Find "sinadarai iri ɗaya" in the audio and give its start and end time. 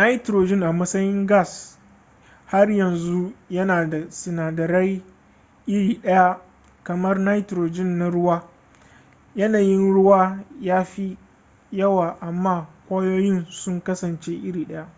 4.10-6.40